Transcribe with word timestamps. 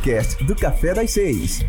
podcast 0.00 0.42
do 0.44 0.56
Café 0.56 0.94
das 0.94 1.10
Seis. 1.10 1.60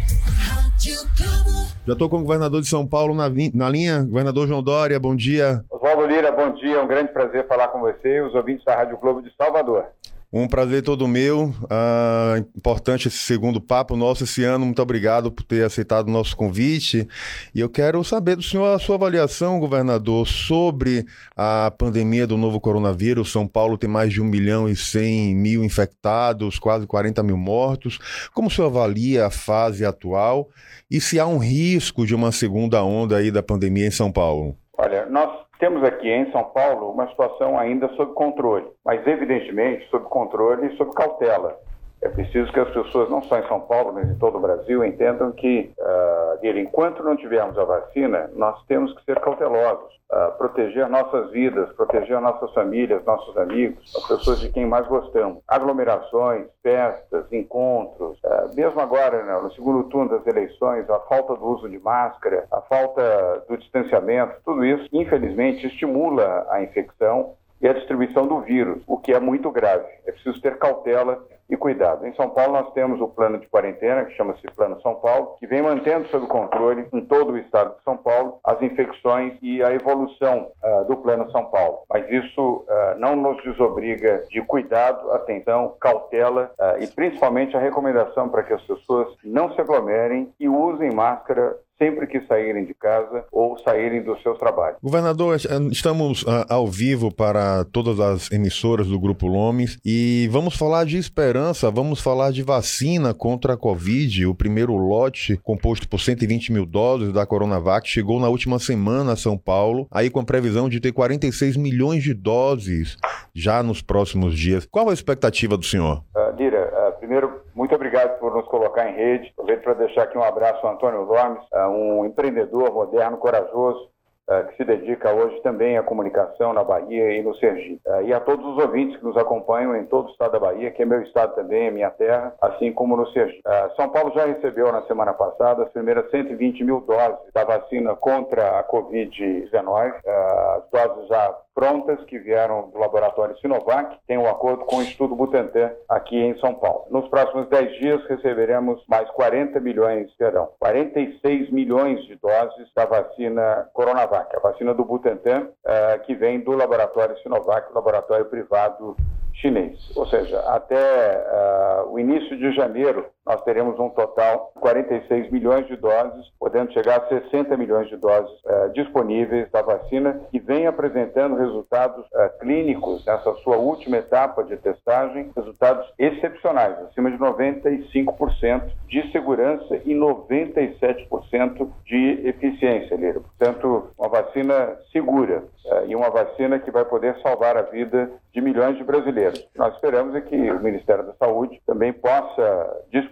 Já 1.85 1.93
estou 1.93 2.09
com 2.09 2.19
o 2.19 2.21
governador 2.21 2.61
de 2.61 2.67
São 2.67 2.87
Paulo 2.87 3.13
na, 3.13 3.29
na 3.53 3.69
linha. 3.69 4.03
Governador 4.03 4.47
João 4.47 4.63
Dória, 4.63 4.97
bom 4.97 5.13
dia. 5.13 5.63
Oswaldo 5.69 6.07
Lira, 6.07 6.31
bom 6.31 6.53
dia. 6.53 6.77
É 6.77 6.81
um 6.81 6.87
grande 6.87 7.11
prazer 7.11 7.45
falar 7.45 7.67
com 7.67 7.81
você 7.81 8.17
e 8.17 8.21
os 8.21 8.33
ouvintes 8.33 8.63
da 8.63 8.75
Rádio 8.75 8.97
Globo 8.97 9.21
de 9.21 9.35
Salvador. 9.35 9.85
Um 10.33 10.47
prazer 10.47 10.81
todo 10.81 11.09
meu. 11.09 11.53
Uh, 11.63 12.37
importante 12.55 13.09
esse 13.09 13.17
segundo 13.17 13.59
papo 13.59 13.97
nosso 13.97 14.23
esse 14.23 14.45
ano. 14.45 14.65
Muito 14.65 14.81
obrigado 14.81 15.29
por 15.29 15.43
ter 15.43 15.65
aceitado 15.65 16.07
o 16.07 16.11
nosso 16.11 16.37
convite. 16.37 17.05
E 17.53 17.59
eu 17.59 17.67
quero 17.67 18.01
saber 18.01 18.37
do 18.37 18.41
senhor 18.41 18.73
a 18.73 18.79
sua 18.79 18.95
avaliação, 18.95 19.59
governador, 19.59 20.25
sobre 20.25 21.05
a 21.35 21.69
pandemia 21.77 22.25
do 22.25 22.37
novo 22.37 22.61
coronavírus. 22.61 23.29
São 23.29 23.45
Paulo 23.45 23.77
tem 23.77 23.89
mais 23.89 24.13
de 24.13 24.21
1 24.21 24.23
milhão 24.23 24.69
e 24.69 24.75
100 24.75 25.35
mil 25.35 25.65
infectados, 25.65 26.57
quase 26.57 26.87
40 26.87 27.21
mil 27.23 27.35
mortos. 27.35 27.99
Como 28.33 28.47
o 28.47 28.51
senhor 28.51 28.67
avalia 28.67 29.25
a 29.25 29.29
fase 29.29 29.83
atual 29.83 30.49
e 30.89 31.01
se 31.01 31.19
há 31.19 31.27
um 31.27 31.39
risco 31.39 32.05
de 32.05 32.15
uma 32.15 32.31
segunda 32.31 32.81
onda 32.81 33.17
aí 33.17 33.31
da 33.31 33.43
pandemia 33.43 33.87
em 33.87 33.91
São 33.91 34.09
Paulo? 34.09 34.55
Olha, 34.77 35.05
nós 35.07 35.29
temos 35.61 35.83
aqui 35.83 36.09
em 36.09 36.31
São 36.31 36.43
Paulo 36.45 36.89
uma 36.89 37.07
situação 37.07 37.57
ainda 37.57 37.87
sob 37.89 38.13
controle, 38.13 38.65
mas 38.83 39.05
evidentemente 39.05 39.87
sob 39.91 40.05
controle 40.05 40.65
e 40.65 40.75
sob 40.75 40.91
cautela. 40.91 41.55
É 42.01 42.09
preciso 42.09 42.51
que 42.51 42.59
as 42.59 42.69
pessoas, 42.71 43.09
não 43.11 43.21
só 43.21 43.37
em 43.37 43.47
São 43.47 43.59
Paulo, 43.59 43.93
mas 43.93 44.09
em 44.09 44.17
todo 44.17 44.37
o 44.37 44.41
Brasil, 44.41 44.83
entendam 44.83 45.31
que, 45.31 45.71
uh, 45.79 46.45
enquanto 46.57 47.03
não 47.03 47.15
tivermos 47.15 47.57
a 47.59 47.63
vacina, 47.63 48.29
nós 48.35 48.59
temos 48.65 48.91
que 48.95 49.05
ser 49.05 49.19
cautelosos, 49.19 49.93
uh, 50.11 50.35
proteger 50.35 50.89
nossas 50.89 51.29
vidas, 51.29 51.71
proteger 51.73 52.19
nossas 52.19 52.51
famílias, 52.53 53.05
nossos 53.05 53.37
amigos, 53.37 53.93
as 53.95 54.07
pessoas 54.07 54.39
de 54.39 54.49
quem 54.49 54.65
mais 54.65 54.87
gostamos. 54.87 55.43
Aglomerações, 55.47 56.47
festas, 56.63 57.31
encontros, 57.31 58.17
uh, 58.23 58.55
mesmo 58.55 58.81
agora, 58.81 59.23
né, 59.23 59.39
no 59.39 59.51
segundo 59.53 59.83
turno 59.89 60.09
das 60.09 60.25
eleições, 60.25 60.89
a 60.89 60.99
falta 61.01 61.35
do 61.35 61.45
uso 61.45 61.69
de 61.69 61.77
máscara, 61.77 62.45
a 62.51 62.61
falta 62.61 63.45
do 63.47 63.55
distanciamento, 63.57 64.41
tudo 64.43 64.65
isso, 64.65 64.89
infelizmente, 64.91 65.67
estimula 65.67 66.47
a 66.49 66.63
infecção 66.63 67.35
e 67.61 67.67
a 67.67 67.73
distribuição 67.73 68.25
do 68.25 68.41
vírus, 68.41 68.81
o 68.87 68.97
que 68.97 69.13
é 69.13 69.19
muito 69.19 69.51
grave. 69.51 69.85
É 70.07 70.11
preciso 70.11 70.41
ter 70.41 70.57
cautela 70.57 71.23
e 71.51 71.57
cuidado. 71.57 72.07
Em 72.07 72.15
São 72.15 72.29
Paulo, 72.29 72.53
nós 72.53 72.73
temos 72.73 73.01
o 73.01 73.09
plano 73.09 73.37
de 73.37 73.47
quarentena, 73.47 74.05
que 74.05 74.15
chama-se 74.15 74.41
Plano 74.55 74.81
São 74.81 74.95
Paulo, 74.95 75.35
que 75.37 75.45
vem 75.45 75.61
mantendo 75.61 76.07
sob 76.07 76.25
controle 76.27 76.87
em 76.93 77.01
todo 77.01 77.33
o 77.33 77.37
estado 77.37 77.75
de 77.75 77.83
São 77.83 77.97
Paulo 77.97 78.39
as 78.45 78.61
infecções 78.61 79.37
e 79.41 79.61
a 79.61 79.73
evolução 79.73 80.49
uh, 80.63 80.85
do 80.85 80.95
Plano 80.95 81.29
São 81.31 81.45
Paulo. 81.45 81.79
Mas 81.89 82.09
isso 82.09 82.41
uh, 82.41 82.97
não 82.97 83.17
nos 83.17 83.43
desobriga 83.43 84.23
de 84.29 84.41
cuidado, 84.41 85.11
atenção, 85.11 85.75
cautela 85.81 86.51
uh, 86.57 86.81
e 86.81 86.87
principalmente 86.87 87.57
a 87.57 87.59
recomendação 87.59 88.29
para 88.29 88.43
que 88.43 88.53
as 88.53 88.61
pessoas 88.61 89.09
não 89.21 89.53
se 89.53 89.59
aglomerem 89.59 90.33
e 90.39 90.47
usem 90.47 90.93
máscara 90.93 91.57
sempre 91.81 92.05
que 92.05 92.21
saírem 92.27 92.63
de 92.63 92.75
casa 92.75 93.25
ou 93.31 93.57
saírem 93.57 94.03
dos 94.03 94.21
seus 94.21 94.37
trabalhos. 94.37 94.77
Governador, 94.83 95.37
estamos 95.71 96.21
uh, 96.21 96.45
ao 96.47 96.67
vivo 96.67 97.11
para 97.11 97.65
todas 97.65 97.99
as 97.99 98.31
emissoras 98.31 98.85
do 98.85 98.99
Grupo 98.99 99.25
Lomes 99.25 99.79
e 99.83 100.29
vamos 100.31 100.55
falar 100.55 100.85
de 100.85 100.99
esperança, 100.99 101.71
vamos 101.71 101.99
falar 101.99 102.31
de 102.31 102.43
vacina 102.43 103.15
contra 103.15 103.53
a 103.53 103.57
Covid. 103.57 104.27
O 104.27 104.35
primeiro 104.35 104.77
lote, 104.77 105.37
composto 105.37 105.89
por 105.89 105.99
120 105.99 106.53
mil 106.53 106.67
doses 106.67 107.11
da 107.11 107.25
Coronavac, 107.25 107.89
chegou 107.89 108.19
na 108.19 108.29
última 108.29 108.59
semana 108.59 109.13
a 109.13 109.17
São 109.17 109.35
Paulo, 109.35 109.87
aí 109.89 110.11
com 110.11 110.19
a 110.19 110.23
previsão 110.23 110.69
de 110.69 110.79
ter 110.79 110.91
46 110.91 111.57
milhões 111.57 112.03
de 112.03 112.13
doses 112.13 112.95
já 113.33 113.63
nos 113.63 113.81
próximos 113.81 114.37
dias. 114.37 114.67
Qual 114.69 114.87
a 114.87 114.93
expectativa 114.93 115.57
do 115.57 115.65
senhor? 115.65 116.03
Uh, 116.15 116.35
Lira, 116.37 116.71
uh, 116.71 116.99
primeiro 116.99 117.41
muito 117.55 117.70
obrigado 117.91 118.19
por 118.19 118.33
nos 118.33 118.47
colocar 118.47 118.89
em 118.89 118.95
rede. 118.95 119.29
Aproveito 119.33 119.63
para 119.63 119.73
deixar 119.73 120.03
aqui 120.03 120.17
um 120.17 120.23
abraço 120.23 120.65
ao 120.65 120.73
Antônio 120.73 121.05
Gomes, 121.05 121.43
um 121.69 122.05
empreendedor 122.05 122.73
moderno, 122.73 123.17
corajoso, 123.17 123.89
eh, 124.29 124.43
que 124.43 124.55
se 124.55 124.63
dedica 124.63 125.11
hoje 125.11 125.41
também 125.41 125.77
à 125.77 125.83
comunicação 125.83 126.53
na 126.53 126.63
Bahia 126.63 127.11
e 127.17 127.21
no 127.21 127.35
Sergipe. 127.35 127.81
Eh, 127.85 128.03
e 128.03 128.13
a 128.13 128.21
todos 128.21 128.45
os 128.45 128.63
ouvintes 128.63 128.97
que 128.97 129.03
nos 129.03 129.17
acompanham 129.17 129.75
em 129.75 129.85
todo 129.85 130.07
o 130.07 130.11
estado 130.11 130.31
da 130.31 130.39
Bahia, 130.39 130.71
que 130.71 130.81
é 130.81 130.85
meu 130.85 131.01
estado 131.01 131.35
também, 131.35 131.67
é 131.67 131.71
minha 131.71 131.91
terra, 131.91 132.33
assim 132.39 132.71
como 132.71 132.95
no 132.95 133.05
Sergipe. 133.07 133.43
São 133.75 133.89
Paulo 133.89 134.13
já 134.15 134.25
recebeu 134.25 134.71
na 134.71 134.83
semana 134.83 135.11
passada 135.11 135.63
as 135.63 135.69
primeiras 135.71 136.09
120 136.11 136.63
mil 136.63 136.79
doses 136.79 137.19
da 137.33 137.43
vacina 137.43 137.93
contra 137.95 138.57
a 138.57 138.63
Covid-19. 138.63 139.95
As 140.07 140.69
doses 140.71 141.07
já 141.09 141.37
prontas 141.53 142.03
que 142.05 142.17
vieram 142.19 142.69
do 142.69 142.79
laboratório 142.79 143.37
Sinovac, 143.39 143.97
tem 144.07 144.17
um 144.17 144.27
acordo 144.27 144.65
com 144.65 144.77
o 144.77 144.81
Estudo 144.81 145.15
Butantan 145.15 145.71
aqui 145.87 146.17
em 146.17 146.37
São 146.39 146.53
Paulo. 146.53 146.85
Nos 146.89 147.07
próximos 147.09 147.47
10 147.49 147.79
dias 147.79 148.05
receberemos 148.05 148.83
mais 148.87 149.09
40 149.11 149.59
milhões, 149.59 150.11
perdão, 150.17 150.49
46 150.59 151.51
milhões 151.51 152.03
de 152.05 152.15
doses 152.15 152.71
da 152.75 152.85
vacina 152.85 153.69
Coronavac, 153.73 154.35
a 154.35 154.39
vacina 154.39 154.73
do 154.73 154.85
Butantan, 154.85 155.47
uh, 155.65 155.99
que 156.05 156.15
vem 156.15 156.39
do 156.39 156.51
laboratório 156.51 157.17
Sinovac, 157.19 157.73
laboratório 157.73 158.25
privado 158.25 158.95
chinês. 159.33 159.77
Ou 159.95 160.05
seja, 160.07 160.39
até 160.41 160.75
uh, 160.75 161.91
o 161.91 161.99
início 161.99 162.37
de 162.37 162.51
janeiro, 162.53 163.05
nós 163.25 163.43
teremos 163.43 163.79
um 163.79 163.89
total 163.89 164.51
de 164.55 164.61
46 164.61 165.31
milhões 165.31 165.67
de 165.67 165.75
doses, 165.75 166.31
podendo 166.39 166.73
chegar 166.73 166.97
a 167.01 167.07
60 167.07 167.55
milhões 167.55 167.87
de 167.87 167.97
doses 167.97 168.31
uh, 168.45 168.73
disponíveis 168.73 169.49
da 169.51 169.61
vacina, 169.61 170.19
que 170.31 170.39
vem 170.39 170.65
apresentando 170.65 171.35
resultados 171.35 172.03
uh, 172.07 172.39
clínicos 172.39 173.05
nessa 173.05 173.33
sua 173.35 173.57
última 173.57 173.97
etapa 173.97 174.43
de 174.43 174.57
testagem, 174.57 175.31
resultados 175.35 175.87
excepcionais, 175.99 176.77
acima 176.79 177.11
de 177.11 177.17
95% 177.17 178.71
de 178.87 179.11
segurança 179.11 179.75
e 179.85 179.93
97% 179.93 181.69
de 181.85 182.27
eficiência, 182.27 182.95
Lira. 182.95 183.19
Portanto, 183.19 183.91
uma 183.97 184.09
vacina 184.09 184.77
segura 184.91 185.43
e 185.87 185.95
uma 185.95 186.09
vacina 186.09 186.59
que 186.59 186.71
vai 186.71 186.83
poder 186.83 187.15
salvar 187.21 187.55
a 187.55 187.61
vida 187.61 188.11
de 188.33 188.41
milhões 188.41 188.77
de 188.77 188.83
brasileiros. 188.83 189.47
Nós 189.55 189.73
esperamos 189.75 190.15
é 190.15 190.21
que 190.21 190.35
o 190.35 190.59
Ministério 190.61 191.05
da 191.05 191.13
Saúde 191.13 191.61
também 191.65 191.93
possa 191.93 192.83
disponibilizar 192.91 193.10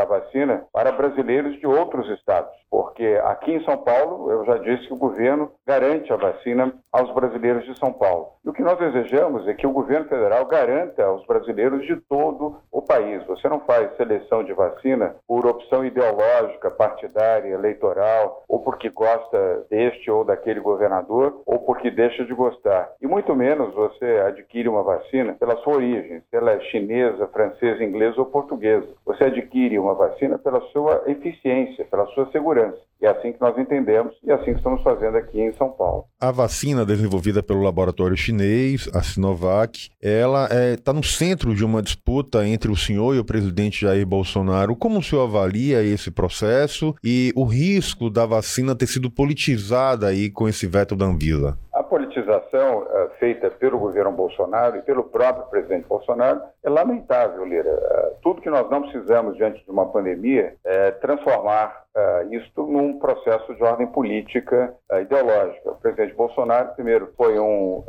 a 0.00 0.04
vacina 0.04 0.64
para 0.72 0.92
brasileiros 0.92 1.58
de 1.60 1.66
outros 1.66 2.08
estados, 2.10 2.52
porque 2.74 3.20
aqui 3.22 3.52
em 3.52 3.64
São 3.64 3.76
Paulo, 3.76 4.32
eu 4.32 4.44
já 4.44 4.58
disse 4.58 4.88
que 4.88 4.92
o 4.92 4.96
governo 4.96 5.48
garante 5.64 6.12
a 6.12 6.16
vacina 6.16 6.74
aos 6.92 7.08
brasileiros 7.14 7.64
de 7.64 7.78
São 7.78 7.92
Paulo. 7.92 8.32
E 8.44 8.48
o 8.48 8.52
que 8.52 8.62
nós 8.62 8.76
desejamos 8.78 9.46
é 9.46 9.54
que 9.54 9.64
o 9.64 9.72
governo 9.72 10.08
federal 10.08 10.44
garanta 10.46 11.04
aos 11.04 11.24
brasileiros 11.24 11.86
de 11.86 11.96
todo 12.08 12.56
o 12.72 12.82
país. 12.82 13.24
Você 13.26 13.48
não 13.48 13.60
faz 13.60 13.96
seleção 13.96 14.42
de 14.42 14.52
vacina 14.52 15.14
por 15.26 15.46
opção 15.46 15.84
ideológica, 15.84 16.68
partidária, 16.68 17.48
eleitoral, 17.48 18.42
ou 18.48 18.58
porque 18.58 18.90
gosta 18.90 19.64
deste 19.70 20.10
ou 20.10 20.24
daquele 20.24 20.58
governador, 20.58 21.42
ou 21.46 21.60
porque 21.60 21.92
deixa 21.92 22.24
de 22.24 22.34
gostar. 22.34 22.90
E 23.00 23.06
muito 23.06 23.36
menos 23.36 23.72
você 23.72 24.22
adquire 24.26 24.68
uma 24.68 24.82
vacina 24.82 25.34
pela 25.34 25.56
sua 25.58 25.74
origem, 25.74 26.20
se 26.28 26.36
ela 26.36 26.50
é 26.50 26.60
chinesa, 26.60 27.28
francesa, 27.28 27.84
inglesa 27.84 28.18
ou 28.18 28.26
portuguesa. 28.26 28.88
Você 29.06 29.24
adquire 29.24 29.78
uma 29.78 29.94
vacina 29.94 30.38
pela 30.38 30.60
sua 30.72 31.04
eficiência, 31.06 31.84
pela 31.84 32.06
sua 32.08 32.28
segurança. 32.30 32.63
E 33.04 33.06
é 33.06 33.10
assim 33.10 33.32
que 33.32 33.40
nós 33.40 33.58
entendemos 33.58 34.14
e 34.24 34.30
é 34.30 34.34
assim 34.34 34.52
que 34.52 34.58
estamos 34.58 34.82
fazendo 34.82 35.18
aqui 35.18 35.38
em 35.38 35.52
São 35.52 35.68
Paulo. 35.68 36.06
A 36.18 36.30
vacina 36.30 36.86
desenvolvida 36.86 37.42
pelo 37.42 37.60
laboratório 37.60 38.16
chinês, 38.16 38.88
a 38.94 39.02
Sinovac, 39.02 39.90
ela 40.02 40.44
está 40.44 40.56
é, 40.56 40.76
tá 40.76 40.92
no 40.94 41.02
centro 41.02 41.54
de 41.54 41.62
uma 41.62 41.82
disputa 41.82 42.46
entre 42.46 42.70
o 42.70 42.76
senhor 42.76 43.14
e 43.14 43.18
o 43.18 43.24
presidente 43.24 43.82
Jair 43.82 44.06
Bolsonaro. 44.06 44.74
Como 44.74 45.00
o 45.00 45.02
senhor 45.02 45.24
avalia 45.24 45.82
esse 45.82 46.10
processo 46.10 46.94
e 47.04 47.30
o 47.36 47.44
risco 47.44 48.08
da 48.08 48.24
vacina 48.24 48.74
ter 48.74 48.86
sido 48.86 49.10
politizada 49.10 50.06
aí 50.06 50.30
com 50.30 50.48
esse 50.48 50.66
veto 50.66 50.96
da 50.96 51.04
Anvisa? 51.04 51.58
A 51.74 51.82
politização 51.84 52.82
uh, 52.82 53.10
feita 53.18 53.50
pelo 53.50 53.78
governo 53.78 54.12
Bolsonaro 54.12 54.76
e 54.76 54.82
pelo 54.82 55.04
próprio 55.04 55.46
presidente 55.46 55.86
Bolsonaro 55.86 56.40
é 56.62 56.70
lamentável, 56.70 57.44
Lira. 57.44 57.70
Uh, 57.70 58.16
tudo 58.22 58.40
que 58.40 58.50
nós 58.50 58.68
não 58.70 58.82
precisamos 58.82 59.36
diante 59.36 59.64
de 59.64 59.70
uma 59.70 59.86
pandemia 59.86 60.54
é 60.64 60.90
transformar 60.92 61.84
uh, 61.94 62.34
isto 62.34 62.62
num 62.64 62.98
processo 62.98 63.54
de 63.54 63.62
ordem 63.62 63.86
política 63.86 64.74
ideológica. 65.00 65.70
O 65.70 65.76
presidente 65.76 66.14
Bolsonaro, 66.14 66.74
primeiro, 66.74 67.12
foi 67.16 67.38
um 67.38 67.84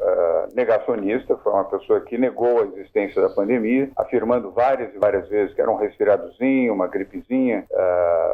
negacionista, 0.54 1.38
foi 1.38 1.52
uma 1.52 1.66
pessoa 1.66 2.02
que 2.02 2.18
negou 2.18 2.62
a 2.62 2.66
existência 2.66 3.22
da 3.22 3.30
pandemia, 3.30 3.90
afirmando 3.96 4.52
várias 4.52 4.94
e 4.94 4.98
várias 4.98 5.28
vezes 5.28 5.54
que 5.54 5.62
era 5.62 5.70
um 5.70 5.76
resfriadozinho, 5.76 6.74
uma 6.74 6.88
gripezinha. 6.88 7.66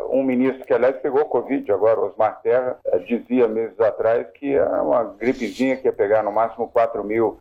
um 0.10 0.24
ministro 0.24 0.66
que, 0.66 0.74
aliás, 0.74 0.96
pegou 0.98 1.26
Covid 1.26 1.70
agora, 1.72 2.00
Osmar 2.00 2.42
Terra, 2.42 2.78
dizia 3.06 3.48
meses 3.48 3.80
atrás 3.80 4.28
que 4.34 4.56
era 4.56 4.82
uma 4.82 5.04
gripezinha 5.04 5.52
que 5.78 5.88
ia 5.88 5.94
pegar 5.94 6.24
no 6.24 6.32
máximo 6.32 6.68
4 6.68 7.04
mil, 7.04 7.38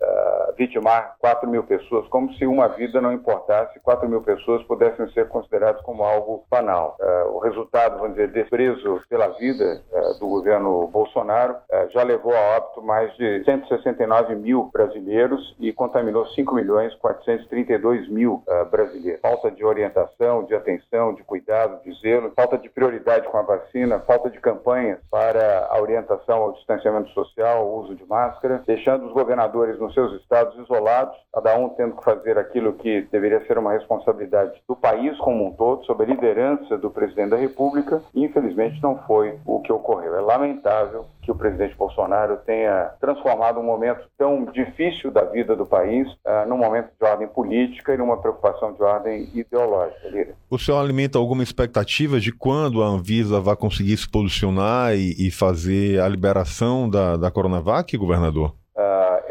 vitimar 0.56 1.16
4 1.18 1.48
mil 1.48 1.62
pessoas, 1.64 2.06
como 2.08 2.32
se 2.34 2.46
uma 2.46 2.68
vida 2.68 3.00
não 3.00 3.12
importasse, 3.12 3.78
4 3.80 4.08
mil 4.08 4.22
pessoas 4.22 4.62
pudessem 4.64 5.08
ser 5.12 5.28
consideradas 5.28 5.80
como 5.82 6.04
algo 6.04 6.44
banal. 6.50 6.96
o 7.32 7.38
resultado, 7.38 7.98
vamos 7.98 8.14
dizer, 8.16 8.28
desprezo 8.32 9.00
pela 9.08 9.28
vida 9.38 9.82
uh, 9.90 10.18
do 10.18 10.28
governo 10.28 10.86
Bolsonaro, 10.88 11.54
uh, 11.54 11.90
já 11.90 12.02
levou 12.02 12.34
a 12.34 12.56
óbito 12.56 12.82
mais 12.82 13.14
de 13.16 13.44
169 13.44 14.34
mil 14.36 14.70
brasileiros 14.72 15.54
e 15.58 15.72
contaminou 15.72 16.26
5 16.26 16.54
milhões 16.54 16.94
432 16.96 18.08
mil 18.08 18.42
uh, 18.46 18.64
brasileiros. 18.70 19.20
Falta 19.20 19.50
de 19.50 19.64
orientação, 19.64 20.44
de 20.44 20.54
atenção, 20.54 21.14
de 21.14 21.22
cuidado, 21.22 21.82
de 21.82 21.92
zelo, 22.00 22.32
falta 22.34 22.58
de 22.58 22.68
prioridade 22.68 23.28
com 23.28 23.36
a 23.36 23.42
vacina, 23.42 24.00
falta 24.00 24.30
de 24.30 24.40
campanhas 24.40 24.98
para 25.10 25.68
a 25.70 25.80
orientação 25.80 26.42
ao 26.42 26.52
distanciamento 26.52 27.10
social, 27.10 27.58
ao 27.58 27.74
uso 27.80 27.94
de 27.94 27.99
máscara, 28.06 28.62
deixando 28.66 29.06
os 29.06 29.12
governadores 29.12 29.78
nos 29.78 29.94
seus 29.94 30.20
estados 30.20 30.56
isolados, 30.58 31.16
cada 31.32 31.56
um 31.56 31.68
tendo 31.70 31.96
que 31.96 32.04
fazer 32.04 32.38
aquilo 32.38 32.74
que 32.74 33.02
deveria 33.12 33.44
ser 33.46 33.58
uma 33.58 33.72
responsabilidade 33.72 34.60
do 34.68 34.76
país 34.76 35.16
como 35.18 35.46
um 35.46 35.52
todo, 35.52 35.84
sob 35.84 36.04
a 36.04 36.06
liderança 36.06 36.76
do 36.78 36.90
presidente 36.90 37.30
da 37.30 37.36
República, 37.36 38.02
e 38.14 38.24
infelizmente 38.24 38.82
não 38.82 38.96
foi 39.06 39.38
o 39.46 39.60
que 39.60 39.72
ocorreu. 39.72 40.16
É 40.16 40.20
lamentável 40.20 41.06
que 41.22 41.30
o 41.30 41.34
presidente 41.34 41.76
Bolsonaro 41.76 42.38
tenha 42.46 42.90
transformado 43.00 43.60
um 43.60 43.62
momento 43.62 44.06
tão 44.16 44.44
difícil 44.46 45.10
da 45.10 45.24
vida 45.24 45.54
do 45.54 45.66
país 45.66 46.08
uh, 46.08 46.48
num 46.48 46.56
momento 46.56 46.90
de 46.98 47.06
ordem 47.06 47.28
política 47.28 47.94
e 47.94 47.98
numa 47.98 48.16
preocupação 48.16 48.72
de 48.72 48.82
ordem 48.82 49.28
ideológica. 49.34 50.08
Lira. 50.08 50.34
O 50.48 50.58
senhor 50.58 50.78
alimenta 50.78 51.18
alguma 51.18 51.42
expectativa 51.42 52.18
de 52.18 52.32
quando 52.32 52.82
a 52.82 52.86
Anvisa 52.86 53.40
vai 53.40 53.56
conseguir 53.56 53.96
se 53.96 54.08
posicionar 54.08 54.94
e, 54.94 55.14
e 55.26 55.30
fazer 55.30 56.00
a 56.00 56.08
liberação 56.08 56.88
da, 56.88 57.16
da 57.16 57.30
Coronavac, 57.30 57.96
governador? 57.96 58.59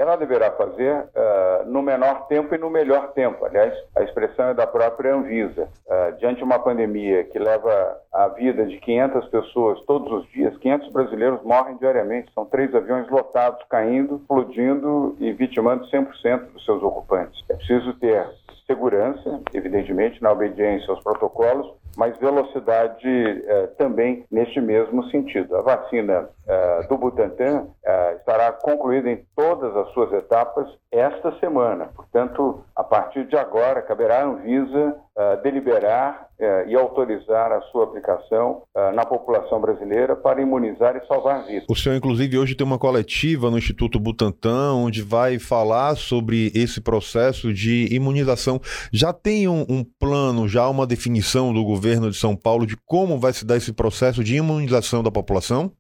Ela 0.10 0.18
deverá 0.18 0.50
fazer 0.54 0.96
uh, 0.96 1.70
no 1.70 1.84
menor 1.84 2.26
tempo 2.26 2.56
e 2.56 2.58
no 2.58 2.68
melhor 2.68 3.12
tempo. 3.14 3.46
Aliás, 3.46 3.72
a 3.96 4.02
expressão 4.02 4.50
é 4.50 4.54
da 4.56 4.66
própria 4.66 5.14
Anvisa. 5.14 5.70
Uh, 5.86 6.18
diante 6.18 6.40
de 6.40 6.44
uma 6.44 6.58
pandemia 6.58 7.26
que 7.26 7.38
leva 7.38 7.96
a 8.12 8.28
vida 8.30 8.66
de 8.66 8.80
500 8.80 9.28
pessoas 9.28 9.80
todos 9.86 10.12
os 10.12 10.28
dias, 10.32 10.58
500 10.58 10.92
brasileiros 10.92 11.44
morrem 11.44 11.78
diariamente. 11.78 12.34
São 12.34 12.44
três 12.44 12.74
aviões 12.74 13.08
lotados, 13.08 13.64
caindo, 13.70 14.16
explodindo 14.16 15.16
e 15.20 15.32
vitimando 15.32 15.86
100% 15.86 16.54
dos 16.54 16.66
seus 16.66 16.82
ocupantes. 16.82 17.44
É 17.48 17.54
preciso 17.54 17.94
ter 18.00 18.28
segurança, 18.70 19.42
evidentemente, 19.52 20.22
na 20.22 20.32
obediência 20.32 20.92
aos 20.92 21.02
protocolos, 21.02 21.74
mas 21.98 22.16
velocidade 22.20 23.08
eh, 23.08 23.68
também 23.80 24.24
neste 24.32 24.62
mesmo 24.62 25.04
sentido. 25.10 25.56
A 25.58 25.62
vacina 25.62 26.30
eh, 26.48 26.86
do 26.88 26.98
Butantan 26.98 27.68
eh, 27.84 28.16
estará 28.20 28.52
concluída 28.52 29.10
em 29.10 29.26
todas 29.36 29.76
as 29.76 29.90
suas 29.90 30.14
etapas 30.14 30.70
esta 30.92 31.32
semana. 31.40 31.90
Portanto, 31.96 32.64
partir 32.90 33.26
de 33.28 33.38
agora, 33.38 33.82
caberá 33.82 34.22
à 34.22 34.26
Anvisa 34.26 34.96
deliberar 35.44 36.28
e 36.68 36.76
autorizar 36.76 37.52
a 37.52 37.60
sua 37.64 37.84
aplicação 37.84 38.64
na 38.96 39.06
população 39.06 39.60
brasileira 39.60 40.16
para 40.16 40.42
imunizar 40.42 40.96
e 40.96 41.06
salvar 41.06 41.46
vidas. 41.46 41.66
O 41.70 41.76
senhor, 41.76 41.96
inclusive, 41.96 42.38
hoje 42.38 42.56
tem 42.56 42.66
uma 42.66 42.80
coletiva 42.80 43.52
no 43.52 43.58
Instituto 43.58 44.00
Butantan, 44.00 44.76
onde 44.76 45.02
vai 45.02 45.38
falar 45.38 45.96
sobre 45.96 46.52
esse 46.56 46.80
processo 46.80 47.54
de 47.54 47.94
imunização. 47.94 48.62
Já 48.94 49.12
tem 49.12 49.48
um, 49.50 49.66
um 49.68 49.84
plano, 49.84 50.48
já 50.48 50.70
uma 50.70 50.88
definição 50.88 51.54
do 51.54 51.66
governo 51.66 52.10
de 52.10 52.16
São 52.16 52.34
Paulo 52.36 52.66
de 52.66 52.78
como 52.86 53.20
vai 53.20 53.34
se 53.34 53.46
dar 53.46 53.58
esse 53.58 53.74
processo 53.74 54.24
de 54.24 54.38
imunização 54.38 55.04
da 55.04 55.12
população? 55.12 55.72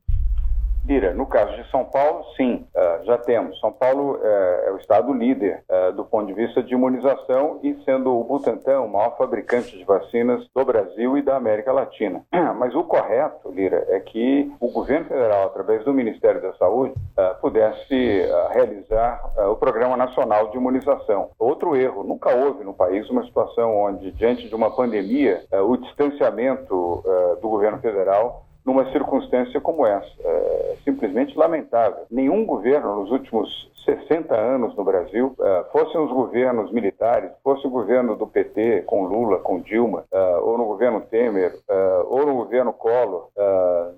Ira, 0.89 1.13
no 1.13 1.27
caso 1.27 1.55
de 1.55 1.69
São 1.69 1.85
Paulo, 1.85 2.25
sim, 2.35 2.65
uh, 2.75 3.05
já 3.05 3.15
temos. 3.19 3.59
São 3.59 3.71
Paulo 3.71 4.15
uh, 4.15 4.25
é 4.65 4.71
o 4.71 4.77
estado 4.77 5.13
líder 5.13 5.63
uh, 5.69 5.91
do 5.93 6.03
ponto 6.03 6.25
de 6.25 6.33
vista 6.33 6.63
de 6.63 6.73
imunização 6.73 7.59
e 7.61 7.75
sendo 7.85 8.19
o 8.19 8.23
Butantan 8.23 8.81
o 8.81 8.89
maior 8.89 9.15
fabricante 9.15 9.77
de 9.77 9.83
vacinas 9.83 10.47
do 10.53 10.65
Brasil 10.65 11.15
e 11.15 11.21
da 11.21 11.35
América 11.35 11.71
Latina. 11.71 12.23
Mas 12.57 12.73
o 12.73 12.83
correto, 12.83 13.51
Lira, 13.51 13.85
é 13.89 13.99
que 13.99 14.51
o 14.59 14.71
governo 14.71 15.05
federal, 15.05 15.45
através 15.45 15.85
do 15.85 15.93
Ministério 15.93 16.41
da 16.41 16.53
Saúde, 16.53 16.95
pudesse 17.39 18.23
realizar 18.51 19.21
o 19.51 19.55
Programa 19.55 19.95
Nacional 19.95 20.49
de 20.49 20.57
Imunização. 20.57 21.29
Outro 21.37 21.75
erro, 21.75 22.03
nunca 22.03 22.35
houve 22.35 22.63
no 22.63 22.73
país 22.73 23.07
uma 23.09 23.23
situação 23.23 23.75
onde, 23.77 24.11
diante 24.11 24.47
de 24.47 24.55
uma 24.55 24.71
pandemia, 24.71 25.43
o 25.67 25.77
distanciamento 25.77 27.03
do 27.41 27.49
governo 27.49 27.79
federal 27.79 28.48
numa 28.65 28.91
circunstância 28.91 29.59
como 29.59 29.85
essa. 29.85 30.09
É 30.23 30.59
simplesmente 30.83 31.37
lamentável. 31.37 32.05
Nenhum 32.09 32.45
governo 32.45 33.01
nos 33.01 33.11
últimos 33.11 33.69
60 33.85 34.35
anos 34.35 34.75
no 34.75 34.83
Brasil, 34.83 35.35
é, 35.39 35.65
fossem 35.71 35.99
os 35.99 36.11
governos 36.11 36.71
militares, 36.71 37.31
fosse 37.43 37.65
o 37.65 37.69
governo 37.69 38.15
do 38.15 38.27
PT 38.27 38.83
com 38.85 39.05
Lula, 39.05 39.39
com 39.39 39.59
Dilma, 39.59 40.03
é, 40.11 40.37
ou 40.37 40.57
no 40.57 40.65
governo 40.65 41.01
Temer, 41.01 41.55
é, 41.67 42.03
ou 42.07 42.25
no 42.25 42.35
governo 42.35 42.73
Collor, 42.73 43.29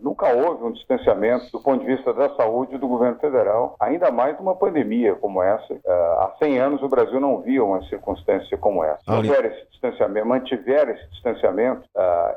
nunca 0.02 0.34
houve 0.34 0.64
um 0.64 0.72
distanciamento 0.72 1.52
do 1.52 1.60
ponto 1.60 1.84
de 1.84 1.96
vista 1.96 2.14
da 2.14 2.30
saúde 2.36 2.78
do 2.78 2.88
governo 2.88 3.18
federal, 3.20 3.76
ainda 3.80 4.12
mais 4.12 4.38
numa 4.38 4.56
pandemia 4.56 5.16
como 5.16 5.42
essa. 5.42 5.74
Há 5.86 6.34
100 6.40 6.60
anos 6.60 6.84
o 6.84 6.90
Brasil 6.90 7.20
não 7.20 7.42
via 7.42 7.64
uma 7.64 7.82
circunstância 7.84 8.58
como 8.58 8.84
essa. 8.84 9.00
Houver 9.08 9.46
esse 9.46 9.70
distanciamento, 9.72 10.28
mantiver 10.28 10.90
esse 10.90 11.10
distanciamento 11.12 11.84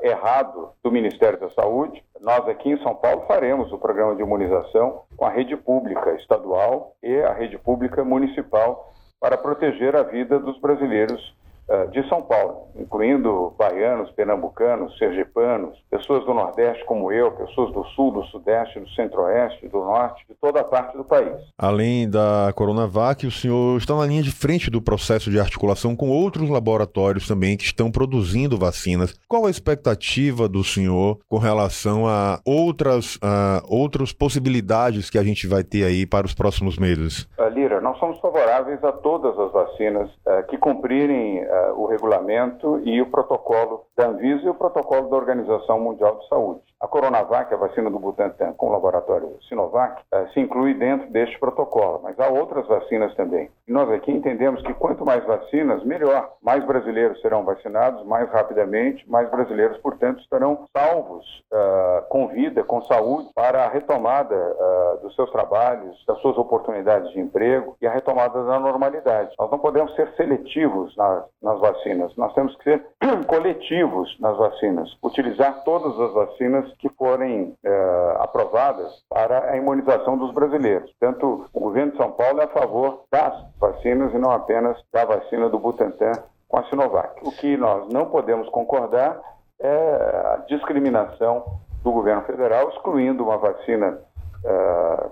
errado 0.03 0.70
do 0.82 0.91
Ministério 0.91 1.38
da 1.38 1.50
Saúde, 1.50 2.03
nós 2.25 2.49
aqui 2.49 2.71
em 2.71 2.82
São 2.82 2.94
Paulo 2.94 3.26
faremos 3.29 3.71
o 3.71 3.79
programa 3.79 4.17
de 4.17 4.23
imunização 4.23 5.03
com 5.15 5.26
a 5.26 5.31
rede 5.31 5.55
pública 5.59 6.15
estadual 6.15 6.97
e 7.03 7.21
a 7.21 7.35
rede 7.35 7.59
pública 7.59 8.03
municipal 8.03 8.94
para 9.21 9.37
proteger 9.37 9.94
a 9.94 10.03
vida 10.03 10.38
dos 10.38 10.59
brasileiros 10.59 11.37
de 11.91 12.07
São 12.09 12.23
Paulo, 12.23 12.69
incluindo 12.77 13.55
baianos, 13.59 14.11
pernambucanos, 14.11 14.97
sergipanos, 14.99 15.79
pessoas 15.91 16.25
do 16.25 16.35
Nordeste 16.35 16.85
como 16.85 17.11
eu, 17.11 17.33
pessoas 17.33 17.73
do 17.73 17.85
Sul, 17.89 18.13
do 18.13 18.25
Sudeste, 18.25 18.81
do 18.81 18.89
Centro-Oeste, 18.91 19.69
do 19.69 19.79
Norte, 19.79 20.25
de 20.29 20.35
toda 20.35 20.61
a 20.61 20.65
parte 20.65 20.97
do 20.97 21.05
país. 21.05 21.35
Além 21.59 22.09
da 22.09 22.53
Coronavac, 22.55 23.27
o 23.27 23.31
senhor 23.31 23.79
está 23.79 23.97
na 23.97 24.07
linha 24.07 24.23
de 24.23 24.31
frente 24.31 24.71
do 24.71 24.83
processo 24.83 25.31
de 25.31 25.41
articulação 25.41 25.97
com 25.97 26.11
outros 26.11 26.49
laboratórios 26.51 27.27
também 27.27 27.57
que 27.57 27.65
estão 27.65 27.91
produzindo 27.91 28.59
vacinas. 28.59 29.15
Qual 29.29 29.47
a 29.47 29.51
expectativa 29.51 30.49
do 30.49 30.63
senhor 30.63 31.19
com 31.29 31.39
relação 31.39 32.07
a 32.07 32.41
outras, 32.45 33.17
uh, 33.17 33.63
outras 33.69 34.13
possibilidades 34.13 35.11
que 35.11 35.19
a 35.19 35.23
gente 35.23 35.47
vai 35.47 35.63
ter 35.63 35.85
aí 35.85 36.07
para 36.07 36.27
os 36.27 36.35
próximos 36.35 36.79
meses? 36.79 37.29
Uh, 37.39 37.49
Lira, 37.49 37.81
nós 37.81 37.99
somos 37.99 38.19
favoráveis 38.21 38.83
a 38.85 38.93
todas 38.93 39.39
as 39.39 39.53
vacinas 39.53 40.11
uh, 40.11 40.47
que 40.49 40.59
cumprirem 40.59 41.45
o 41.77 41.87
regulamento 41.87 42.81
e 42.85 43.01
o 43.01 43.11
protocolo 43.11 43.87
da 43.96 44.08
Anvisa 44.08 44.44
e 44.44 44.49
o 44.49 44.55
protocolo 44.55 45.08
da 45.08 45.17
Organização 45.17 45.79
Mundial 45.81 46.19
de 46.19 46.29
Saúde. 46.29 46.61
A 46.81 46.88
Coronavac, 46.88 47.52
a 47.55 47.56
vacina 47.56 47.88
do 47.91 47.99
Butantan 47.99 48.52
com 48.55 48.67
o 48.69 48.73
laboratório 48.73 49.38
Sinovac, 49.49 50.02
eh, 50.12 50.26
se 50.35 50.41
inclui 50.41 50.75
dentro 50.75 51.11
deste 51.11 51.38
protocolo, 51.38 52.00
mas 52.02 52.19
há 52.19 52.29
outras 52.29 52.67
vacinas 52.67 53.14
também. 53.14 53.49
E 53.67 53.73
nós 53.73 53.88
aqui 53.91 54.11
entendemos 54.11 54.61
que 54.62 54.75
quanto 54.75 55.05
mais 55.05 55.25
vacinas, 55.25 55.82
melhor. 55.85 56.32
Mais 56.43 56.64
brasileiros 56.67 57.20
serão 57.23 57.44
vacinados 57.44 58.05
mais 58.05 58.29
rapidamente, 58.31 59.08
mais 59.08 59.31
brasileiros, 59.31 59.79
portanto, 59.79 60.20
estarão 60.20 60.67
salvos 60.77 61.24
uh, 61.53 62.06
com 62.08 62.29
vida, 62.29 62.63
com 62.65 62.82
saúde, 62.82 63.31
para 63.34 63.65
a 63.65 63.69
retomada 63.69 64.34
uh, 64.34 65.03
dos 65.03 65.15
seus 65.15 65.31
trabalhos, 65.31 66.05
das 66.06 66.19
suas 66.19 66.36
oportunidades 66.36 67.10
de 67.13 67.20
emprego 67.20 67.77
e 67.81 67.86
a 67.86 67.91
retomada 67.91 68.44
da 68.44 68.58
normalidade. 68.58 69.34
Nós 69.39 69.51
não 69.51 69.58
podemos 69.58 69.94
ser 69.94 70.13
seletivos 70.17 70.94
nas, 70.96 71.24
nas 71.43 71.60
vacinas, 71.60 72.15
nós 72.17 72.34
temos 72.34 72.55
que 72.56 72.65
ser 72.65 72.86
coletivos 73.27 73.83
nas 74.20 74.36
vacinas, 74.36 74.96
utilizar 75.03 75.62
todas 75.64 75.98
as 75.98 76.12
vacinas 76.12 76.72
que 76.79 76.88
forem 76.91 77.55
é, 77.64 78.17
aprovadas 78.20 78.93
para 79.08 79.50
a 79.50 79.56
imunização 79.56 80.17
dos 80.17 80.32
brasileiros. 80.32 80.91
Tanto 81.00 81.46
o 81.53 81.60
governo 81.60 81.93
de 81.93 81.98
São 81.98 82.12
Paulo 82.12 82.41
é 82.41 82.44
a 82.44 82.48
favor 82.48 83.05
das 83.10 83.44
vacinas 83.58 84.12
e 84.12 84.19
não 84.19 84.31
apenas 84.31 84.76
da 84.93 85.05
vacina 85.05 85.48
do 85.48 85.58
Butantan 85.58 86.12
com 86.48 86.58
a 86.58 86.64
Sinovac. 86.64 87.20
O 87.22 87.32
que 87.32 87.56
nós 87.56 87.88
não 87.93 88.06
podemos 88.06 88.48
concordar 88.48 89.20
é 89.60 89.76
a 90.34 90.44
discriminação 90.48 91.44
do 91.82 91.93
governo 91.93 92.22
federal, 92.22 92.70
excluindo 92.70 93.24
uma 93.24 93.38
vacina 93.38 93.98
é, 94.44 95.06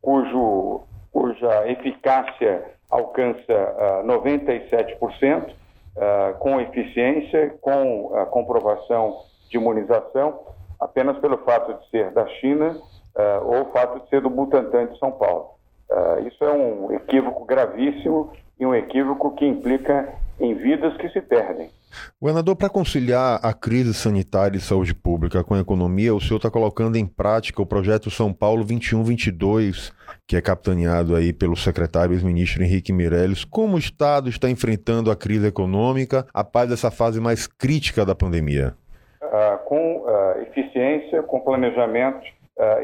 cujo, 0.00 0.82
cuja 1.12 1.68
eficácia 1.68 2.72
alcança 2.92 4.02
uh, 4.02 4.06
97%, 4.06 5.54
uh, 5.96 6.38
com 6.38 6.60
eficiência, 6.60 7.54
com 7.60 8.14
a 8.16 8.26
comprovação 8.26 9.22
de 9.50 9.56
imunização, 9.56 10.40
apenas 10.80 11.18
pelo 11.18 11.38
fato 11.38 11.74
de 11.74 11.90
ser 11.90 12.10
da 12.10 12.26
China 12.26 12.70
uh, 12.70 13.44
ou 13.44 13.62
o 13.62 13.72
fato 13.72 14.00
de 14.00 14.08
ser 14.08 14.20
do 14.20 14.30
Butantan 14.30 14.86
de 14.86 14.98
São 14.98 15.12
Paulo. 15.12 15.50
Uh, 15.90 16.26
isso 16.26 16.42
é 16.44 16.50
um 16.52 16.92
equívoco 16.92 17.44
gravíssimo 17.44 18.32
e 18.58 18.66
um 18.66 18.74
equívoco 18.74 19.32
que 19.32 19.46
implica 19.46 20.12
em 20.40 20.54
vidas 20.54 20.96
que 20.96 21.08
se 21.10 21.20
perdem. 21.20 21.70
Governador, 22.20 22.56
para 22.56 22.68
conciliar 22.68 23.40
a 23.42 23.52
crise 23.52 23.94
sanitária 23.94 24.56
e 24.56 24.60
saúde 24.60 24.94
pública 24.94 25.42
com 25.44 25.54
a 25.54 25.60
economia, 25.60 26.14
o 26.14 26.20
senhor 26.20 26.36
está 26.36 26.50
colocando 26.50 26.96
em 26.96 27.06
prática 27.06 27.62
o 27.62 27.66
projeto 27.66 28.10
São 28.10 28.32
Paulo 28.32 28.64
21-22, 28.64 29.92
que 30.26 30.36
é 30.36 30.40
capitaneado 30.40 31.14
aí 31.14 31.32
pelo 31.32 31.56
secretário 31.56 32.14
ex-ministro 32.14 32.62
Henrique 32.62 32.92
Meirelles. 32.92 33.44
Como 33.44 33.76
o 33.76 33.78
Estado 33.78 34.28
está 34.28 34.48
enfrentando 34.50 35.10
a 35.10 35.16
crise 35.16 35.46
econômica 35.46 36.26
após 36.32 36.70
essa 36.70 36.90
fase 36.90 37.20
mais 37.20 37.46
crítica 37.46 38.04
da 38.04 38.14
pandemia? 38.14 38.74
uh, 39.32 39.58
com 39.64 39.98
uh, 39.98 40.42
eficiência, 40.42 41.22
com 41.22 41.40
planejamento 41.40 42.30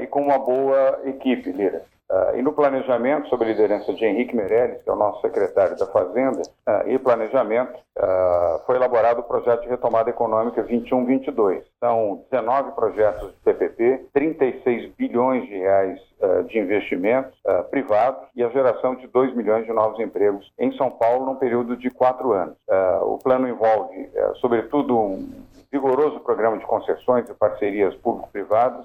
e 0.02 0.06
com 0.08 0.22
uma 0.22 0.38
boa 0.38 1.02
equipe, 1.04 1.52
Lira. 1.52 1.84
Uh, 2.10 2.38
e 2.38 2.42
no 2.42 2.54
planejamento, 2.54 3.28
sob 3.28 3.44
a 3.44 3.48
liderança 3.48 3.92
de 3.92 4.02
Henrique 4.02 4.34
Meirelles, 4.34 4.82
que 4.82 4.88
é 4.88 4.92
o 4.92 4.96
nosso 4.96 5.20
secretário 5.20 5.76
da 5.76 5.86
Fazenda, 5.86 6.40
uh, 6.40 6.88
e 6.88 6.98
planejamento, 6.98 7.78
uh, 7.98 8.64
foi 8.64 8.76
elaborado 8.76 9.20
o 9.20 9.24
projeto 9.24 9.60
de 9.62 9.68
retomada 9.68 10.08
econômica 10.08 10.64
21-22. 10.64 11.64
São 11.78 12.24
19 12.30 12.72
projetos 12.72 13.30
de 13.30 13.36
PPP, 13.44 14.06
36 14.14 14.90
bilhões 14.96 15.46
de 15.46 15.58
reais 15.58 16.00
de 16.48 16.58
investimentos 16.58 17.38
privados 17.70 18.26
e 18.34 18.42
a 18.42 18.48
geração 18.48 18.96
de 18.96 19.06
2 19.06 19.36
milhões 19.36 19.64
de 19.64 19.72
novos 19.72 20.00
empregos 20.00 20.52
em 20.58 20.72
São 20.76 20.90
Paulo 20.90 21.26
num 21.26 21.36
período 21.36 21.76
de 21.76 21.90
quatro 21.90 22.32
anos. 22.32 22.56
o 23.02 23.18
plano 23.18 23.48
envolve, 23.48 24.10
sobretudo, 24.40 24.98
um 24.98 25.28
vigoroso 25.70 26.18
programa 26.20 26.58
de 26.58 26.66
concessões 26.66 27.28
e 27.28 27.34
parcerias 27.34 27.94
público-privadas 27.96 28.84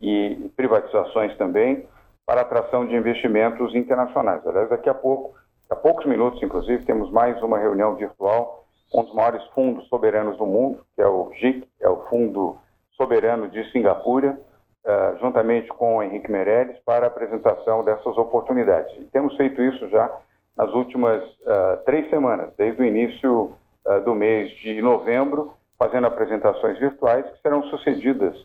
e 0.00 0.50
privatizações 0.56 1.36
também, 1.36 1.86
para 2.30 2.42
atração 2.42 2.86
de 2.86 2.94
investimentos 2.94 3.74
internacionais. 3.74 4.46
Aliás, 4.46 4.68
daqui 4.68 4.88
a 4.88 4.94
pouco, 4.94 5.34
a 5.68 5.74
poucos 5.74 6.06
minutos, 6.06 6.40
inclusive, 6.40 6.84
temos 6.84 7.10
mais 7.10 7.42
uma 7.42 7.58
reunião 7.58 7.96
virtual 7.96 8.64
com 8.88 9.00
um 9.00 9.04
dos 9.04 9.14
maiores 9.14 9.44
fundos 9.46 9.88
soberanos 9.88 10.38
do 10.38 10.46
mundo, 10.46 10.86
que 10.94 11.02
é 11.02 11.08
o 11.08 11.32
GIC, 11.40 11.66
é 11.80 11.88
o 11.88 12.04
Fundo 12.04 12.56
Soberano 12.96 13.48
de 13.48 13.68
Singapura, 13.72 14.38
uh, 14.84 15.18
juntamente 15.18 15.66
com 15.70 15.96
o 15.96 16.02
Henrique 16.04 16.30
Meirelles, 16.30 16.78
para 16.84 17.06
a 17.06 17.08
apresentação 17.08 17.82
dessas 17.82 18.16
oportunidades. 18.16 18.96
E 19.00 19.06
temos 19.06 19.36
feito 19.36 19.60
isso 19.60 19.88
já 19.88 20.08
nas 20.56 20.72
últimas 20.72 21.24
uh, 21.24 21.82
três 21.84 22.08
semanas, 22.10 22.52
desde 22.56 22.80
o 22.80 22.84
início 22.84 23.52
uh, 23.86 24.00
do 24.04 24.14
mês 24.14 24.52
de 24.58 24.80
novembro, 24.80 25.52
fazendo 25.76 26.06
apresentações 26.06 26.78
virtuais 26.78 27.28
que 27.28 27.42
serão 27.42 27.64
sucedidas, 27.64 28.36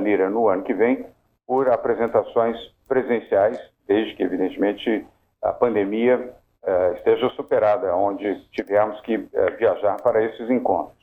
Lira, 0.00 0.28
no 0.30 0.48
ano 0.48 0.62
que 0.62 0.72
vem, 0.72 1.06
por 1.46 1.68
apresentações 1.68 2.56
presenciais, 2.88 3.58
desde 3.86 4.14
que, 4.14 4.22
evidentemente, 4.22 5.06
a 5.42 5.52
pandemia 5.52 6.34
uh, 6.62 6.94
esteja 6.96 7.28
superada, 7.30 7.94
onde 7.94 8.40
tivermos 8.50 9.00
que 9.02 9.16
uh, 9.16 9.30
viajar 9.58 10.00
para 10.02 10.22
esses 10.24 10.48
encontros. 10.50 10.96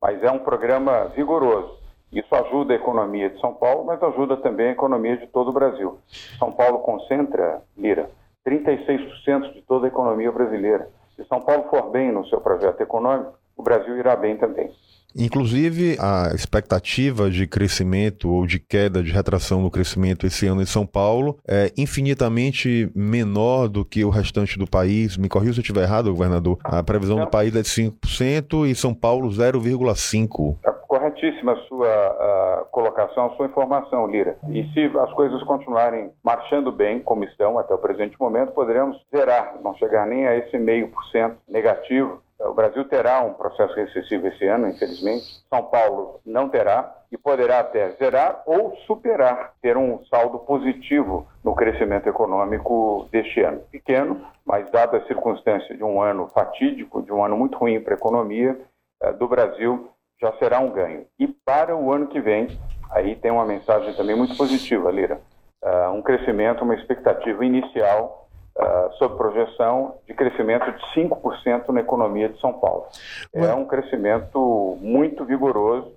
Mas 0.00 0.22
é 0.22 0.30
um 0.30 0.38
programa 0.38 1.06
vigoroso. 1.14 1.78
Isso 2.12 2.34
ajuda 2.34 2.72
a 2.72 2.76
economia 2.76 3.28
de 3.28 3.40
São 3.40 3.52
Paulo, 3.54 3.84
mas 3.84 4.02
ajuda 4.02 4.36
também 4.38 4.68
a 4.68 4.72
economia 4.72 5.16
de 5.16 5.26
todo 5.26 5.48
o 5.48 5.52
Brasil. 5.52 5.98
São 6.38 6.52
Paulo 6.52 6.78
concentra, 6.78 7.62
Lira, 7.76 8.10
36% 8.46 9.52
de 9.52 9.62
toda 9.62 9.86
a 9.86 9.88
economia 9.88 10.32
brasileira. 10.32 10.88
Se 11.16 11.24
São 11.24 11.40
Paulo 11.40 11.64
for 11.68 11.90
bem 11.90 12.10
no 12.10 12.26
seu 12.26 12.40
projeto 12.40 12.80
econômico, 12.80 13.34
o 13.56 13.62
Brasil 13.62 13.98
irá 13.98 14.16
bem 14.16 14.36
também. 14.36 14.70
Inclusive, 15.16 15.96
a 15.98 16.30
expectativa 16.34 17.30
de 17.30 17.46
crescimento 17.46 18.30
ou 18.30 18.46
de 18.46 18.58
queda, 18.58 19.02
de 19.02 19.12
retração 19.12 19.62
no 19.62 19.70
crescimento 19.70 20.26
esse 20.26 20.46
ano 20.46 20.62
em 20.62 20.66
São 20.66 20.86
Paulo 20.86 21.38
é 21.48 21.72
infinitamente 21.76 22.90
menor 22.94 23.68
do 23.68 23.84
que 23.84 24.04
o 24.04 24.10
restante 24.10 24.58
do 24.58 24.66
país. 24.66 25.16
Me 25.16 25.28
corrija 25.28 25.54
se 25.54 25.60
eu 25.60 25.62
estiver 25.62 25.82
errado, 25.82 26.12
governador. 26.12 26.58
A 26.62 26.82
previsão 26.82 27.18
do 27.18 27.30
país 27.30 27.54
é 27.56 27.62
de 27.62 27.68
5% 27.68 28.68
e 28.68 28.74
São 28.74 28.94
Paulo 28.94 29.28
0,5%. 29.28 30.56
É 30.64 30.70
corretíssima 30.88 31.52
a 31.52 31.56
sua 31.66 31.88
a 31.88 32.64
colocação, 32.70 33.26
a 33.26 33.36
sua 33.36 33.46
informação, 33.46 34.06
Lira. 34.06 34.36
E 34.48 34.64
se 34.72 34.98
as 34.98 35.12
coisas 35.12 35.42
continuarem 35.44 36.10
marchando 36.22 36.72
bem, 36.72 37.00
como 37.00 37.24
estão 37.24 37.58
até 37.58 37.74
o 37.74 37.78
presente 37.78 38.16
momento, 38.18 38.52
poderemos 38.52 38.96
zerar, 39.14 39.56
não 39.62 39.74
chegar 39.76 40.06
nem 40.06 40.26
a 40.26 40.36
esse 40.36 40.58
meio 40.58 40.88
por 40.88 41.04
cento 41.10 41.36
negativo 41.48 42.22
o 42.40 42.54
Brasil 42.54 42.84
terá 42.84 43.20
um 43.20 43.34
processo 43.34 43.74
recessivo 43.74 44.28
esse 44.28 44.46
ano, 44.46 44.68
infelizmente. 44.68 45.24
São 45.50 45.64
Paulo 45.64 46.20
não 46.24 46.48
terá 46.48 46.94
e 47.10 47.18
poderá 47.18 47.60
até 47.60 47.90
zerar 47.92 48.42
ou 48.46 48.76
superar, 48.86 49.54
ter 49.60 49.76
um 49.76 50.04
saldo 50.04 50.38
positivo 50.40 51.26
no 51.42 51.54
crescimento 51.54 52.08
econômico 52.08 53.08
deste 53.10 53.40
ano. 53.40 53.60
Pequeno, 53.72 54.24
mas 54.44 54.70
dada 54.70 54.98
a 54.98 55.06
circunstância 55.06 55.76
de 55.76 55.82
um 55.82 56.00
ano 56.00 56.28
fatídico, 56.28 57.02
de 57.02 57.12
um 57.12 57.24
ano 57.24 57.36
muito 57.36 57.58
ruim 57.58 57.80
para 57.80 57.94
a 57.94 57.96
economia 57.96 58.58
eh, 59.02 59.12
do 59.12 59.26
Brasil, 59.26 59.90
já 60.20 60.32
será 60.38 60.60
um 60.60 60.70
ganho. 60.70 61.06
E 61.18 61.26
para 61.26 61.76
o 61.76 61.92
ano 61.92 62.06
que 62.08 62.20
vem, 62.20 62.48
aí 62.90 63.16
tem 63.16 63.30
uma 63.30 63.46
mensagem 63.46 63.94
também 63.94 64.16
muito 64.16 64.36
positiva, 64.36 64.90
Lira. 64.90 65.20
Uh, 65.62 65.90
um 65.90 66.02
crescimento, 66.02 66.62
uma 66.62 66.74
expectativa 66.74 67.44
inicial 67.44 68.27
uh, 68.58 68.92
sob 68.94 69.16
projeção 69.16 69.94
de 70.06 70.14
crescimento 70.14 70.70
de 70.70 70.82
5% 70.94 71.68
na 71.68 71.80
economia 71.80 72.28
de 72.28 72.40
São 72.40 72.52
Paulo. 72.52 72.86
É 73.32 73.54
um 73.54 73.64
crescimento 73.64 74.76
muito 74.80 75.24
vigoroso 75.24 75.92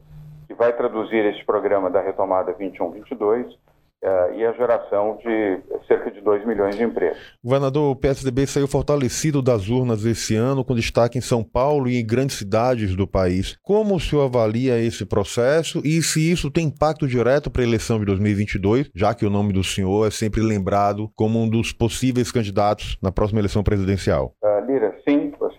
que 0.48 0.54
vai 0.54 0.74
traduzir 0.74 1.26
esse 1.26 1.44
programa 1.46 1.90
da 1.90 2.02
retomada 2.02 2.54
21-22 2.54 3.56
Uh, 4.04 4.34
e 4.34 4.44
a 4.44 4.52
geração 4.54 5.20
de 5.24 5.62
cerca 5.88 6.10
de 6.10 6.22
2 6.22 6.46
milhões 6.48 6.76
de 6.76 6.84
empregos. 6.84 7.20
Governador, 7.44 7.92
o 7.92 7.96
PSDB 7.96 8.48
saiu 8.48 8.68
fortalecido 8.68 9.44
das 9.44 9.70
urnas 9.70 10.04
esse 10.06 10.36
ano, 10.36 10.66
com 10.66 10.74
destaque 10.74 11.20
em 11.20 11.22
São 11.22 11.44
Paulo 11.44 11.88
e 11.88 12.00
em 12.00 12.06
grandes 12.06 12.38
cidades 12.38 12.96
do 12.96 13.06
país. 13.06 13.58
Como 13.62 13.96
o 13.96 14.00
senhor 14.00 14.24
avalia 14.24 14.80
esse 14.80 15.06
processo 15.06 15.82
e 15.86 16.02
se 16.02 16.32
isso 16.32 16.50
tem 16.50 16.66
impacto 16.66 17.08
direto 17.08 17.52
para 17.52 17.62
a 17.62 17.66
eleição 17.66 18.00
de 18.00 18.06
2022, 18.06 18.90
já 18.96 19.14
que 19.14 19.26
o 19.26 19.30
nome 19.30 19.54
do 19.54 19.64
senhor 19.64 20.08
é 20.08 20.12
sempre 20.12 20.42
lembrado 20.42 21.12
como 21.16 21.40
um 21.40 21.48
dos 21.48 21.72
possíveis 21.72 22.32
candidatos 22.32 22.98
na 23.04 23.12
próxima 23.12 23.40
eleição 23.40 23.62
presidencial? 23.62 24.34
Uh, 24.44 24.48
sim, 24.48 24.51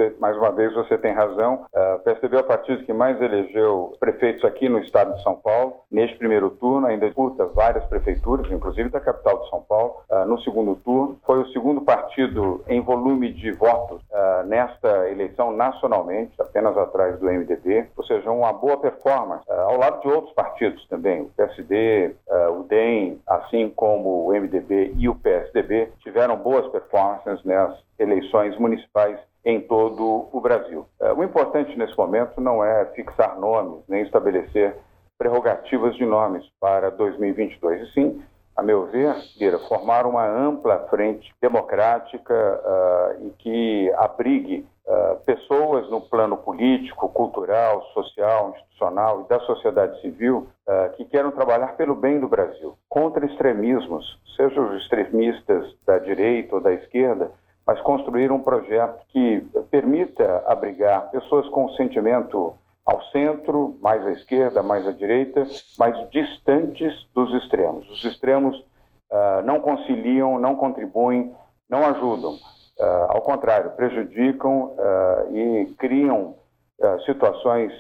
você, 0.03 0.15
mais 0.19 0.37
uma 0.37 0.51
vez 0.51 0.73
você 0.75 0.99
tem 0.99 1.13
razão. 1.13 1.65
O 1.73 1.99
PSDB 2.01 2.37
é 2.37 2.41
o 2.41 2.45
partido 2.45 2.85
que 2.85 2.93
mais 2.93 3.21
elegeu 3.21 3.93
prefeitos 4.01 4.45
aqui 4.45 4.69
no 4.69 4.79
estado 4.81 5.15
de 5.15 5.23
São 5.23 5.35
Paulo. 5.37 5.77
Neste 5.91 6.17
primeiro 6.17 6.51
turno, 6.51 6.87
ainda 6.87 7.07
disputa 7.07 7.47
várias 7.47 7.85
prefeituras 7.87 8.51
inclusive 8.51 8.89
da 8.89 9.01
capital 9.01 9.43
de 9.43 9.51
São 9.51 9.63
Paulo, 9.63 9.97
uh, 10.11 10.25
no 10.27 10.41
segundo 10.41 10.75
turno. 10.77 11.19
Foi 11.25 11.41
o 11.41 11.49
segundo 11.49 11.83
partido 11.83 12.65
em 12.67 12.81
volume 12.81 13.33
de 13.33 13.53
votos 13.53 14.03
uh, 14.11 14.47
nesta 14.47 15.09
eleição 15.11 15.53
nacionalmente, 15.53 16.33
apenas 16.41 16.77
atrás 16.77 17.19
do 17.19 17.27
MDB, 17.27 17.87
ou 17.97 18.05
seja, 18.05 18.31
uma 18.31 18.53
boa 18.53 18.79
performance, 18.79 19.45
ao 19.49 19.77
lado 19.77 20.01
de 20.01 20.09
outros 20.09 20.35
partidos 20.35 20.87
também. 20.89 21.23
O 21.23 21.31
PSD, 21.37 22.15
o 22.59 22.63
DEM, 22.65 23.21
assim 23.27 23.71
como 23.71 24.27
o 24.27 24.33
MDB 24.33 24.95
e 24.97 25.09
o 25.09 25.15
PSDB, 25.15 25.91
tiveram 26.01 26.37
boas 26.37 26.67
performances 26.69 27.45
nas 27.45 27.79
eleições 27.99 28.57
municipais 28.59 29.19
em 29.45 29.61
todo 29.61 30.29
o 30.33 30.41
Brasil. 30.41 30.87
O 31.17 31.25
importante 31.25 31.77
nesse 31.77 31.97
momento 31.99 32.41
não 32.41 32.65
é 32.65 32.85
fixar 32.95 33.39
nomes, 33.39 33.83
nem 33.89 34.03
estabelecer 34.03 34.77
prerrogativas 35.19 35.95
de 35.97 36.05
nomes 36.05 36.45
para 36.61 36.91
2022, 36.91 37.83
e 37.83 37.93
sim, 37.93 38.23
a 38.57 38.63
meu 38.63 38.87
ver, 38.87 39.15
formar 39.69 40.07
uma 40.07 40.27
ampla 40.27 40.87
frente 40.91 41.33
democrática 41.41 42.35
uh, 42.35 43.27
e 43.27 43.31
que 43.39 43.93
abrigue 43.97 44.67
uh, 44.87 45.17
pessoas 45.25 45.89
no 45.91 46.01
plano 46.03 46.37
político, 46.37 47.09
cultural, 47.09 47.83
social, 47.95 48.51
institucional 48.51 49.23
e 49.23 49.29
da 49.29 49.41
sociedade 49.41 50.01
civil 50.03 50.49
uh, 50.67 50.93
que 50.97 51.05
queiram 51.05 51.31
trabalhar 51.31 51.77
pelo 51.77 51.95
bem 51.95 52.21
do 52.21 52.29
Brasil, 52.29 52.77
contra 52.89 53.25
extremismos, 53.25 54.19
sejam 54.37 54.69
os 54.69 54.83
extremistas 54.83 55.75
da 55.87 55.99
direita 55.99 56.57
ou 56.57 56.61
da 56.61 56.73
esquerda, 56.73 57.31
mas 57.67 57.81
construir 57.83 58.33
um 58.33 58.41
projeto 58.41 59.05
que 59.09 59.41
permita 59.71 60.43
abrigar 60.47 61.11
pessoas 61.11 61.49
com 61.49 61.69
sentimento 61.71 62.55
ao 62.85 63.01
centro, 63.05 63.79
mais 63.81 64.05
à 64.05 64.11
esquerda, 64.13 64.63
mais 64.63 64.87
à 64.87 64.93
direita, 64.93 65.47
mas 65.79 66.11
distantes 66.11 66.93
dos 67.15 67.33
extremos. 67.43 67.89
Os 67.89 68.05
extremos 68.05 68.59
uh, 68.59 69.43
não 69.45 69.61
conciliam, 69.61 70.39
não 70.39 70.57
contribuem, 70.57 71.35
não 71.71 71.85
ajudam. 71.87 72.33
Uh, 72.33 73.07
ao 73.11 73.23
contrário, 73.23 73.71
prejudicam 73.73 74.75
uh, 74.77 75.37
e 75.37 75.67
criam 75.79 76.37
situações 77.07 77.73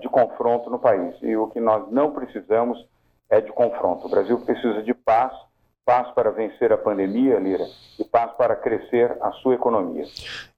de 0.00 0.08
confronto 0.08 0.70
no 0.70 0.78
país. 0.78 1.14
E 1.20 1.36
o 1.36 1.48
que 1.48 1.60
nós 1.60 1.86
não 1.90 2.12
precisamos 2.12 2.82
é 3.28 3.42
de 3.42 3.52
confronto. 3.52 4.06
O 4.06 4.10
Brasil 4.10 4.40
precisa 4.40 4.82
de 4.82 4.94
paz 4.94 5.34
paz 5.84 6.08
para 6.14 6.30
vencer 6.30 6.72
a 6.72 6.78
pandemia, 6.78 7.38
Lira, 7.38 7.64
e 7.98 8.04
paz 8.04 8.30
para 8.36 8.54
crescer 8.56 9.16
a 9.20 9.32
sua 9.32 9.54
economia. 9.54 10.04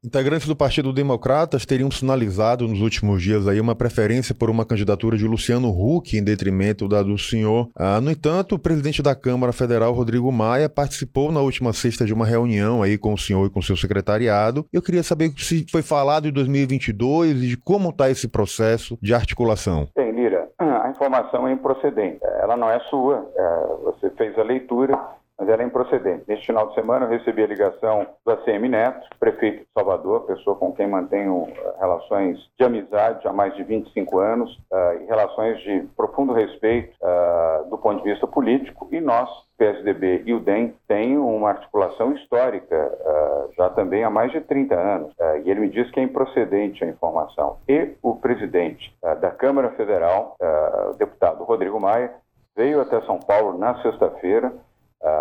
Integrantes 0.04 0.46
do 0.46 0.54
Partido 0.54 0.92
Democratas 0.92 1.64
teriam 1.64 1.90
sinalizado 1.90 2.68
nos 2.68 2.80
últimos 2.80 3.22
dias 3.22 3.48
aí 3.48 3.58
uma 3.58 3.74
preferência 3.74 4.34
por 4.34 4.50
uma 4.50 4.64
candidatura 4.66 5.16
de 5.16 5.26
Luciano 5.26 5.68
Huck 5.68 6.16
em 6.16 6.22
detrimento 6.22 6.86
da 6.86 7.02
do 7.02 7.16
senhor. 7.16 7.70
Ah, 7.74 8.00
no 8.00 8.10
entanto, 8.10 8.54
o 8.54 8.58
presidente 8.58 9.02
da 9.02 9.14
Câmara 9.14 9.52
Federal, 9.52 9.92
Rodrigo 9.92 10.30
Maia, 10.30 10.68
participou 10.68 11.32
na 11.32 11.40
última 11.40 11.72
sexta 11.72 12.04
de 12.04 12.12
uma 12.12 12.26
reunião 12.26 12.82
aí 12.82 12.98
com 12.98 13.14
o 13.14 13.18
senhor 13.18 13.46
e 13.46 13.50
com 13.50 13.62
seu 13.62 13.76
secretariado. 13.76 14.66
Eu 14.72 14.82
queria 14.82 15.02
saber 15.02 15.32
se 15.38 15.64
foi 15.70 15.82
falado 15.82 16.28
em 16.28 16.32
2022 16.32 17.42
e 17.42 17.48
de 17.48 17.56
como 17.56 17.88
está 17.88 18.10
esse 18.10 18.28
processo 18.28 18.98
de 19.00 19.14
articulação. 19.14 19.88
Bem, 19.96 20.12
Lira, 20.12 20.48
informação 20.94 21.46
é 21.48 21.52
improcedente. 21.52 22.20
Ela 22.22 22.56
não 22.56 22.70
é 22.70 22.78
sua. 22.80 23.28
É, 23.36 23.66
você 23.82 24.10
fez 24.10 24.38
a 24.38 24.42
leitura 24.42 24.98
mas 25.38 25.48
ela 25.48 25.62
é 25.62 25.66
improcedente. 25.66 26.24
Neste 26.28 26.46
final 26.46 26.68
de 26.68 26.74
semana 26.74 27.06
eu 27.06 27.10
recebi 27.10 27.42
a 27.42 27.46
ligação 27.46 28.06
do 28.24 28.32
ACM 28.32 28.68
Neto, 28.68 29.08
prefeito 29.18 29.60
de 29.60 29.66
Salvador, 29.74 30.26
pessoa 30.26 30.56
com 30.56 30.72
quem 30.72 30.86
mantenho 30.86 31.48
eh, 31.48 31.74
relações 31.80 32.38
de 32.58 32.64
amizade 32.64 33.26
há 33.26 33.32
mais 33.32 33.54
de 33.56 33.64
25 33.64 34.18
anos 34.18 34.54
uh, 34.70 35.02
e 35.02 35.06
relações 35.06 35.60
de 35.62 35.88
profundo 35.96 36.32
respeito 36.32 36.94
uh, 37.02 37.68
do 37.68 37.76
ponto 37.78 38.02
de 38.02 38.10
vista 38.10 38.26
político 38.26 38.88
e 38.92 39.00
nós, 39.00 39.28
PSDB 39.58 40.22
e 40.24 40.34
o 40.34 40.40
DEM, 40.40 40.74
têm 40.86 41.18
uma 41.18 41.50
articulação 41.50 42.12
histórica 42.14 42.76
uh, 42.76 43.52
já 43.56 43.70
também 43.70 44.04
há 44.04 44.10
mais 44.10 44.30
de 44.30 44.40
30 44.40 44.74
anos 44.74 45.14
e 45.44 45.50
ele 45.50 45.60
me 45.60 45.68
diz 45.68 45.90
que 45.90 46.00
é 46.00 46.02
improcedente 46.02 46.84
a 46.84 46.88
informação. 46.88 47.58
E 47.68 47.94
o 48.02 48.16
presidente 48.16 48.94
da 49.20 49.30
Câmara 49.30 49.70
Federal, 49.70 50.36
o 50.90 50.94
deputado 50.94 51.44
Rodrigo 51.44 51.80
Maia, 51.80 52.12
veio 52.56 52.80
até 52.80 53.00
São 53.02 53.18
Paulo 53.18 53.58
na 53.58 53.80
sexta-feira 53.82 54.52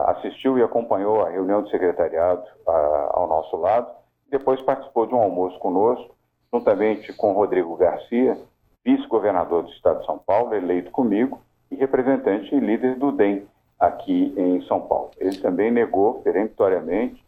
assistiu 0.07 0.57
e 0.57 0.63
acompanhou 0.63 1.21
a 1.21 1.29
reunião 1.29 1.61
do 1.61 1.69
secretariado 1.69 2.43
uh, 2.67 2.71
ao 3.11 3.27
nosso 3.27 3.57
lado, 3.57 3.87
depois 4.29 4.61
participou 4.61 5.05
de 5.05 5.13
um 5.13 5.19
almoço 5.19 5.59
conosco, 5.59 6.15
juntamente 6.51 7.11
com 7.13 7.33
Rodrigo 7.33 7.75
Garcia, 7.75 8.37
vice-governador 8.83 9.63
do 9.63 9.69
estado 9.71 9.99
de 9.99 10.05
São 10.05 10.17
Paulo, 10.17 10.53
eleito 10.53 10.91
comigo, 10.91 11.39
e 11.69 11.75
representante 11.75 12.53
e 12.53 12.59
líder 12.59 12.95
do 12.95 13.11
DEM 13.11 13.47
aqui 13.79 14.33
em 14.37 14.61
São 14.63 14.81
Paulo. 14.81 15.11
Ele 15.17 15.37
também 15.37 15.71
negou 15.71 16.21
peremptoriamente 16.21 17.23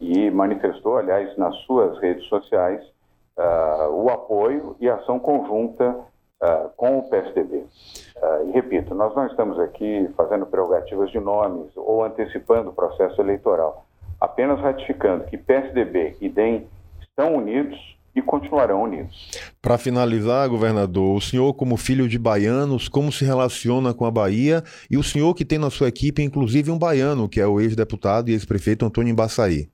e 0.00 0.30
manifestou, 0.30 0.96
aliás, 0.96 1.36
nas 1.36 1.56
suas 1.62 1.98
redes 1.98 2.24
sociais, 2.28 2.82
uh, 3.36 3.90
o 3.92 4.08
apoio 4.08 4.76
e 4.80 4.88
ação 4.88 5.18
conjunta 5.18 5.96
uh, 6.42 6.70
com 6.76 6.98
o 6.98 7.02
PSDB. 7.08 7.56
Uh, 8.16 8.48
e 8.48 8.52
repito, 8.52 8.94
nós 8.94 9.14
não 9.14 9.26
estamos 9.26 9.58
aqui 9.58 10.08
fazendo 10.16 10.46
prerrogativas 10.46 11.10
de 11.10 11.20
nomes 11.20 11.70
ou 11.76 12.04
antecipando 12.04 12.70
o 12.70 12.72
processo 12.72 13.20
eleitoral, 13.20 13.86
apenas 14.20 14.60
ratificando 14.60 15.24
que 15.24 15.36
PSDB 15.36 16.16
e 16.20 16.28
DEM 16.28 16.66
estão 17.00 17.36
unidos 17.36 17.78
e 18.14 18.22
continuarão 18.22 18.82
unidos. 18.82 19.30
Para 19.62 19.78
finalizar, 19.78 20.48
governador, 20.48 21.16
o 21.16 21.20
senhor, 21.20 21.54
como 21.54 21.76
filho 21.76 22.08
de 22.08 22.18
baianos, 22.18 22.88
como 22.88 23.12
se 23.12 23.24
relaciona 23.24 23.94
com 23.94 24.04
a 24.04 24.10
Bahia 24.10 24.62
e 24.90 24.96
o 24.96 25.02
senhor 25.02 25.34
que 25.34 25.44
tem 25.44 25.58
na 25.58 25.70
sua 25.70 25.88
equipe, 25.88 26.22
inclusive, 26.22 26.70
um 26.70 26.78
baiano, 26.78 27.28
que 27.28 27.40
é 27.40 27.46
o 27.46 27.60
ex-deputado 27.60 28.28
e 28.28 28.32
ex-prefeito 28.32 28.84
Antônio 28.84 29.12
Embaçaí? 29.12 29.68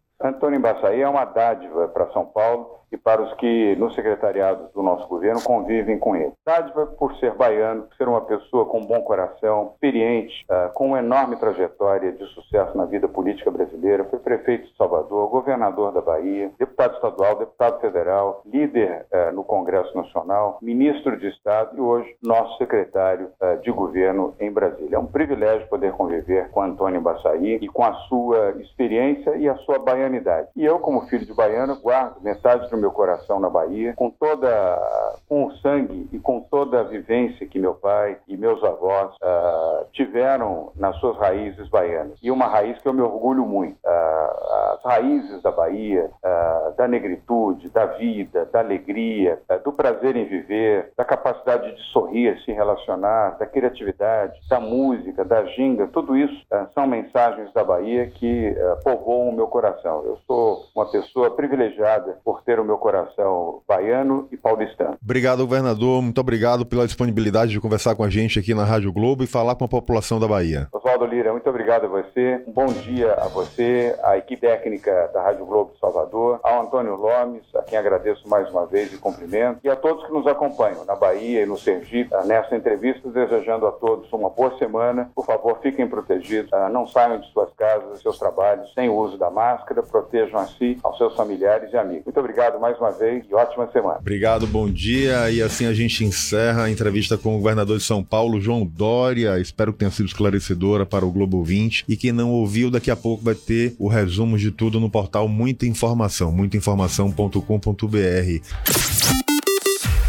Antônio 0.45 0.59
Embaçaí 0.59 1.01
é 1.01 1.09
uma 1.09 1.25
dádiva 1.25 1.89
para 1.89 2.11
São 2.11 2.27
Paulo 2.27 2.85
e 2.93 2.97
para 2.97 3.23
os 3.23 3.33
que 3.35 3.75
no 3.77 3.91
secretariado 3.93 4.69
do 4.73 4.83
nosso 4.83 5.09
governo 5.09 5.43
convivem 5.43 5.99
com 5.99 6.15
ele. 6.15 6.33
Dádiva 6.47 6.87
por 6.87 7.15
ser 7.17 7.35
baiano, 7.35 7.83
por 7.83 7.97
ser 7.97 8.09
uma 8.09 8.21
pessoa 8.21 8.67
com 8.67 8.85
bom 8.85 9.01
coração, 9.03 9.73
experiente, 9.75 10.45
uh, 10.49 10.73
com 10.75 10.89
uma 10.89 11.01
enorme 11.01 11.37
trajetória 11.37 12.13
de 12.13 12.25
sucesso 12.27 12.77
na 12.77 12.85
vida 12.85 13.09
política 13.09 13.51
brasileira, 13.51 14.05
foi 14.05 14.19
prefeito 14.21 14.69
de 14.69 14.77
Salvador, 14.77 15.29
governador 15.29 15.93
da 15.93 16.01
Bahia, 16.01 16.53
deputado 16.59 16.95
estadual, 16.95 17.37
deputado 17.37 17.81
federal, 17.81 18.43
líder 18.47 19.07
uh, 19.13 19.35
no 19.35 19.43
Congresso 19.43 19.97
Nacional, 19.97 20.59
ministro 20.63 21.17
de 21.17 21.29
Estado 21.29 21.77
e 21.77 21.81
hoje 21.81 22.15
nosso 22.23 22.57
secretário 22.59 23.31
uh, 23.41 23.61
de 23.61 23.73
governo 23.73 24.35
em 24.39 24.53
Brasília. 24.53 24.97
É 24.97 24.99
um 24.99 25.07
privilégio 25.07 25.67
poder 25.69 25.93
conviver 25.93 26.51
com 26.51 26.63
Antônio 26.63 27.01
Baçaí 27.01 27.59
e 27.61 27.69
com 27.69 27.83
a 27.83 27.95
sua 28.09 28.55
experiência 28.61 29.37
e 29.37 29.49
a 29.49 29.57
sua 29.57 29.79
baianidade. 29.79 30.34
E 30.57 30.65
eu, 30.65 30.79
como 30.79 31.07
filho 31.07 31.27
de 31.27 31.35
baiano, 31.35 31.81
guardo 31.81 32.23
metade 32.23 32.69
do 32.71 32.77
meu 32.77 32.91
coração 32.91 33.39
na 33.41 33.49
Bahia, 33.51 33.95
com 33.95 34.11
toda, 34.11 35.14
com 35.29 35.47
o 35.47 35.57
sangue 35.59 36.09
e 36.13 36.19
com 36.19 36.41
toda 36.41 36.81
a 36.81 36.85
vivência 36.85 37.47
que 37.47 37.59
meu 37.59 37.75
pai 37.75 38.19
e 38.29 38.37
meus 38.37 38.63
avós 38.63 39.15
uh, 39.17 39.87
tiveram 39.93 40.73
nas 40.77 40.97
suas 40.97 41.17
raízes 41.17 41.69
baianas. 41.69 42.19
E 42.23 42.31
uma 42.31 42.47
raiz 42.47 42.79
que 42.81 42.89
eu 42.89 42.93
me 42.93 43.03
orgulho 43.03 43.45
muito. 43.45 43.77
Uh, 43.85 44.75
as 44.75 44.85
raízes 44.85 45.43
da 45.43 45.51
Bahia, 45.51 46.11
uh, 46.25 46.77
da 46.77 46.87
negritude, 46.87 47.71
da 47.71 47.87
vida, 47.87 48.45
da 48.53 48.61
alegria, 48.61 49.41
do 49.65 49.73
prazer 49.73 50.17
em 50.17 50.25
viver, 50.25 50.93
da 50.97 51.05
capacidade 51.05 51.75
de 51.75 51.83
sorrir, 51.93 52.41
se 52.45 52.53
relacionar, 52.53 53.39
da 53.39 53.47
criatividade, 53.47 54.39
da 54.49 54.61
música, 54.61 55.25
da 55.25 55.45
ginga, 55.47 55.87
tudo 55.89 56.17
isso 56.17 56.35
são 56.75 56.87
mensagens 56.87 57.53
da 57.53 57.65
Bahia 57.65 58.07
que 58.07 58.55
povoam 58.83 59.31
o 59.31 59.33
meu 59.33 59.47
coração. 59.47 60.05
Eu 60.05 60.19
sou 60.27 60.65
uma 60.75 60.91
pessoa 60.91 61.31
privilegiada 61.31 62.19
por 62.25 62.43
ter 62.43 62.59
o 62.59 62.65
meu 62.65 62.79
coração 62.79 63.63
baiano 63.67 64.29
e 64.31 64.37
paulistano. 64.37 64.99
Obrigado, 65.15 65.47
governador. 65.47 66.03
Muito 66.03 66.21
obrigado 66.21 66.67
pela 66.67 66.87
disponibilidade 66.87 67.53
de 67.53 67.61
conversar 67.61 67.95
com 67.95 68.03
a 68.03 68.11
gente 68.11 68.41
aqui 68.41 68.53
na 68.53 68.65
Rádio 68.65 68.93
Globo 68.93 69.23
e 69.23 69.29
falar 69.29 69.55
com 69.55 69.65
a 69.65 69.69
população 69.69 70.19
da 70.19 70.27
Bahia. 70.27 70.67
Oswaldo 70.73 71.07
Lira, 71.07 71.31
muito 71.31 71.49
obrigado 71.49 71.85
a 71.85 71.89
você. 71.89 72.43
Um 72.49 72.53
bom 72.53 72.67
dia 72.67 73.13
a 73.13 73.29
você, 73.29 73.95
a 74.03 74.19
equipe 74.19 74.41
técnica 74.41 75.09
da 75.15 75.23
Rádio 75.23 75.47
Globo 75.47 75.73
de 75.73 75.79
Salvador, 75.79 76.41
ao 76.43 76.63
Antônio 76.63 76.97
Lomes, 76.97 77.45
a 77.55 77.63
quem 77.63 77.79
agradeço 77.79 78.29
mais 78.29 78.51
uma 78.51 78.67
vez 78.67 78.93
e 78.93 78.99
cumprimento, 78.99 79.61
e 79.63 79.69
a 79.69 79.77
todos 79.77 80.05
que 80.05 80.13
nos 80.13 80.27
acompanham 80.27 80.85
na 80.85 80.97
Bahia 80.97 81.43
e 81.43 81.47
no 81.47 81.57
Sergipe, 81.57 82.11
nessa 82.25 82.57
entrevista, 82.57 83.09
desejando 83.09 83.69
a 83.69 83.71
todos 83.71 84.13
uma 84.13 84.31
boa 84.31 84.59
semana. 84.59 85.13
Por 85.15 85.25
favor, 85.25 85.61
fiquem 85.63 85.87
protegidos, 85.87 86.53
ah, 86.53 86.69
não 86.69 86.89
saiam 86.89 87.21
de 87.21 87.33
suas 87.33 87.55
casas, 87.55 88.03
seus 88.03 88.19
trabalhos, 88.19 88.75
sem 88.75 88.89
o 88.89 88.97
uso 88.97 89.17
da 89.17 89.31
máscara, 89.31 89.81
protejam 89.81 90.41
a 90.41 90.47
si, 90.47 90.77
aos 90.83 90.99
seus 90.99 91.15
familiares 91.15 91.73
e 91.73 91.77
amigos. 91.77 92.05
Muito 92.05 92.19
obrigado 92.19 92.59
mais 92.59 92.77
uma 92.81 92.91
vez 92.91 93.25
e 93.31 93.33
ótima 93.35 93.71
semana. 93.71 93.99
Obrigado, 94.01 94.45
bom 94.49 94.69
dia. 95.05 95.31
E 95.31 95.43
assim 95.43 95.67
a 95.67 95.75
gente 95.75 96.05
encerra 96.05 96.65
a 96.65 96.71
entrevista 96.71 97.19
com 97.19 97.35
o 97.35 97.39
governador 97.39 97.79
de 97.79 97.85
São 97.85 98.03
Paulo, 98.03 98.41
João 98.41 98.65
Dória. 98.65 99.39
Espero 99.39 99.73
que 99.73 99.79
tenha 99.81 99.91
sido 99.91 100.07
esclarecedora 100.07 100.87
para 100.87 101.05
o 101.05 101.11
Globo 101.11 101.45
20. 101.45 101.85
E 101.89 101.97
quem 101.97 102.13
não 102.13 102.31
ouviu, 102.31 102.71
daqui 102.71 102.91
a 102.91 102.97
pouco 102.97 103.23
vai 103.25 103.35
ter 103.35 103.75
o 103.79 103.89
resumo 103.89 104.39
de 104.39 104.51
tudo 104.51 104.81
no 104.81 104.91
portal 104.91 105.29
Muita 105.29 105.67
Informação, 105.67 106.33
muitainformação.com.br. 106.33 107.39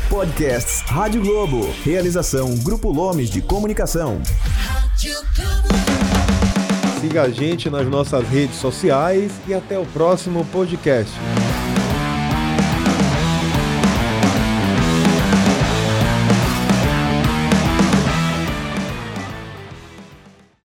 Podcasts 0.09 0.81
Rádio 0.81 1.21
Globo. 1.21 1.69
Realização 1.83 2.55
Grupo 2.59 2.89
Lomes 2.91 3.29
de 3.29 3.41
Comunicação. 3.41 4.21
Siga 7.01 7.23
a 7.23 7.29
gente 7.29 7.69
nas 7.69 7.87
nossas 7.87 8.27
redes 8.27 8.55
sociais 8.55 9.31
e 9.47 9.53
até 9.53 9.77
o 9.77 9.85
próximo 9.85 10.45
podcast. 10.45 11.11